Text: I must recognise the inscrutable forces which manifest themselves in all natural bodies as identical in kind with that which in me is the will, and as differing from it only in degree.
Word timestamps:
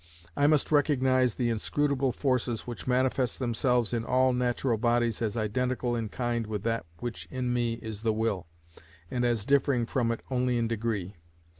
I 0.35 0.47
must 0.47 0.71
recognise 0.71 1.35
the 1.35 1.51
inscrutable 1.51 2.11
forces 2.11 2.61
which 2.65 2.87
manifest 2.87 3.37
themselves 3.37 3.93
in 3.93 4.03
all 4.03 4.33
natural 4.33 4.79
bodies 4.79 5.21
as 5.21 5.37
identical 5.37 5.95
in 5.95 6.09
kind 6.09 6.47
with 6.47 6.63
that 6.63 6.87
which 7.01 7.27
in 7.29 7.53
me 7.53 7.73
is 7.83 8.01
the 8.01 8.11
will, 8.11 8.47
and 9.11 9.23
as 9.23 9.45
differing 9.45 9.85
from 9.85 10.11
it 10.11 10.23
only 10.31 10.57
in 10.57 10.67
degree. 10.67 11.17